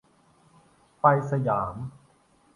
[1.01, 1.75] ไป สยาม